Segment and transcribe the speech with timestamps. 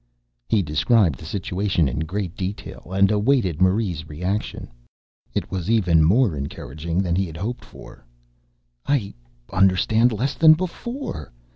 [0.49, 4.67] He described the situation in great detail and awaited Marie's reaction.
[5.35, 8.03] It was even more encouraging than he had hoped for.
[8.87, 9.13] "I
[9.53, 11.31] understand less than before!